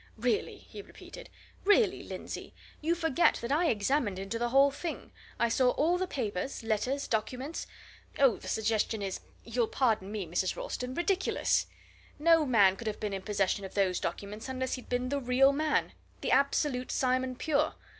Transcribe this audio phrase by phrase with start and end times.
[0.17, 1.29] "Really!" he repeated.
[1.63, 2.55] "Really, Lindsey!
[2.81, 5.11] you forget that I examined into the whole thing!
[5.37, 7.67] I saw all the papers letters, documents
[8.17, 10.55] Oh, the suggestion is you'll pardon me, Mrs.
[10.55, 11.67] Ralston ridiculous!
[12.17, 15.53] No man could have been in possession of those documents unless he'd been the real
[15.53, 15.91] man
[16.21, 17.75] the absolute Simon Pure!